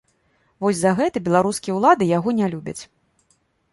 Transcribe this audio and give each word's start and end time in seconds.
Вось 0.65 0.79
за 0.79 0.93
гэта 1.01 1.21
беларускія 1.29 1.77
ўлады 1.79 2.03
яго 2.17 2.29
не 2.41 2.47
любяць. 2.55 2.79